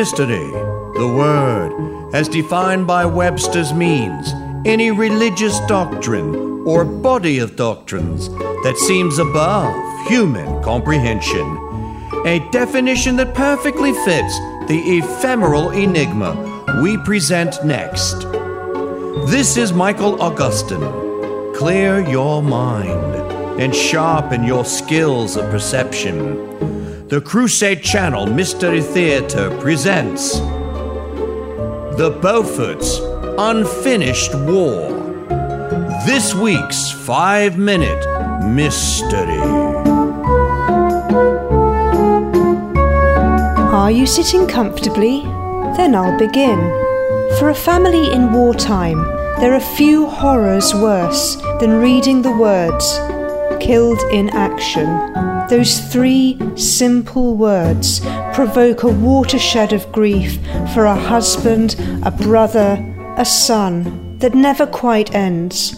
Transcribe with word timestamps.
Mystery, 0.00 0.50
the 0.94 1.12
word, 1.14 2.14
as 2.14 2.26
defined 2.26 2.86
by 2.86 3.04
Webster's 3.04 3.74
means, 3.74 4.32
any 4.64 4.90
religious 4.90 5.60
doctrine 5.66 6.66
or 6.66 6.86
body 6.86 7.38
of 7.38 7.54
doctrines 7.54 8.30
that 8.64 8.78
seems 8.78 9.18
above 9.18 9.74
human 10.08 10.62
comprehension. 10.62 11.46
A 12.24 12.38
definition 12.50 13.16
that 13.16 13.34
perfectly 13.34 13.92
fits 13.92 14.38
the 14.68 14.82
ephemeral 14.96 15.68
enigma 15.68 16.32
we 16.82 16.96
present 16.96 17.62
next. 17.62 18.20
This 19.26 19.58
is 19.58 19.74
Michael 19.74 20.22
Augustine. 20.22 21.52
Clear 21.54 22.00
your 22.08 22.42
mind 22.42 23.39
and 23.58 23.74
sharpen 23.74 24.44
your 24.44 24.64
skills 24.64 25.36
of 25.36 25.50
perception. 25.50 27.08
The 27.08 27.20
Crusade 27.20 27.82
Channel 27.82 28.26
Mystery 28.26 28.80
Theater 28.80 29.50
presents 29.58 30.38
The 31.98 32.16
Beaufort's 32.22 33.00
Unfinished 33.38 34.34
War. 34.34 34.90
This 36.06 36.34
week's 36.34 36.92
five 36.92 37.58
minute 37.58 38.06
mystery. 38.44 39.40
Are 43.72 43.90
you 43.90 44.06
sitting 44.06 44.46
comfortably? 44.46 45.22
Then 45.76 45.94
I'll 45.94 46.18
begin. 46.18 46.58
For 47.38 47.50
a 47.50 47.54
family 47.54 48.12
in 48.12 48.32
wartime, 48.32 49.02
there 49.40 49.54
are 49.54 49.60
few 49.60 50.06
horrors 50.06 50.74
worse 50.74 51.36
than 51.60 51.80
reading 51.80 52.22
the 52.22 52.32
words 52.32 52.98
killed 53.60 54.00
in 54.10 54.30
action. 54.30 54.88
Those 55.48 55.80
three 55.92 56.38
simple 56.56 57.36
words 57.36 58.00
provoke 58.32 58.82
a 58.82 58.88
watershed 58.88 59.72
of 59.72 59.90
grief 59.92 60.38
for 60.74 60.86
a 60.86 60.94
husband, 60.94 61.76
a 62.04 62.10
brother, 62.10 62.78
a 63.16 63.24
son 63.24 64.18
that 64.18 64.34
never 64.34 64.66
quite 64.66 65.14
ends. 65.14 65.76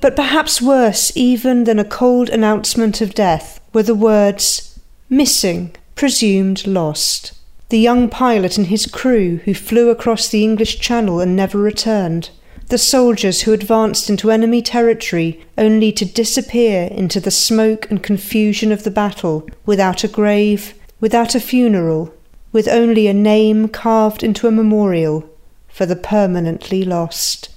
But 0.00 0.16
perhaps 0.16 0.62
worse 0.62 1.12
even 1.14 1.64
than 1.64 1.78
a 1.78 1.84
cold 1.84 2.30
announcement 2.30 3.00
of 3.00 3.14
death 3.14 3.60
were 3.72 3.82
the 3.82 3.94
words 3.94 4.80
missing, 5.08 5.74
presumed 5.94 6.66
lost. 6.66 7.32
The 7.68 7.78
young 7.78 8.08
pilot 8.08 8.56
and 8.56 8.66
his 8.66 8.86
crew 8.86 9.36
who 9.44 9.54
flew 9.54 9.90
across 9.90 10.28
the 10.28 10.42
English 10.42 10.80
Channel 10.80 11.20
and 11.20 11.36
never 11.36 11.58
returned 11.58 12.30
the 12.70 12.78
soldiers 12.78 13.42
who 13.42 13.52
advanced 13.52 14.08
into 14.08 14.30
enemy 14.30 14.62
territory 14.62 15.44
only 15.58 15.90
to 15.92 16.04
disappear 16.04 16.84
into 16.84 17.20
the 17.20 17.30
smoke 17.30 17.90
and 17.90 18.02
confusion 18.02 18.70
of 18.70 18.84
the 18.84 18.90
battle, 18.90 19.46
without 19.66 20.04
a 20.04 20.08
grave, 20.08 20.74
without 21.00 21.34
a 21.34 21.40
funeral, 21.40 22.14
with 22.52 22.68
only 22.68 23.08
a 23.08 23.14
name 23.14 23.68
carved 23.68 24.22
into 24.22 24.46
a 24.46 24.52
memorial 24.52 25.28
for 25.68 25.84
the 25.84 25.96
permanently 25.96 26.84
lost. 26.84 27.48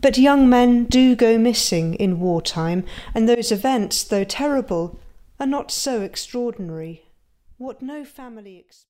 But 0.00 0.16
young 0.16 0.48
men 0.48 0.84
do 0.84 1.14
go 1.14 1.38
missing 1.38 1.94
in 1.94 2.20
wartime, 2.20 2.84
and 3.14 3.28
those 3.28 3.52
events, 3.52 4.02
though 4.02 4.24
terrible, 4.24 4.98
are 5.38 5.46
not 5.46 5.70
so 5.70 6.00
extraordinary. 6.00 7.02
What 7.58 7.82
no 7.82 8.04
family 8.04 8.56
expects. 8.56 8.86